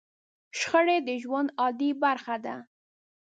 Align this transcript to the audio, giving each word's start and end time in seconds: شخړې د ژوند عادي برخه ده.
شخړې 0.59 0.97
د 1.07 1.09
ژوند 1.23 1.49
عادي 1.61 1.89
برخه 2.03 2.35
ده. 2.45 2.55